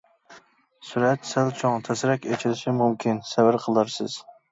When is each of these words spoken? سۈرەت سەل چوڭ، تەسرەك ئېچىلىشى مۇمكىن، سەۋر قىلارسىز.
سۈرەت 0.91 1.27
سەل 1.31 1.51
چوڭ، 1.59 1.77
تەسرەك 1.87 2.25
ئېچىلىشى 2.31 2.73
مۇمكىن، 2.79 3.21
سەۋر 3.33 3.59
قىلارسىز. 3.67 4.17